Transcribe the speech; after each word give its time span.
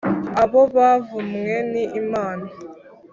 abo 0.43 0.61
bavumwe 0.75 1.55
n 1.71 1.73
Imana 2.01 2.47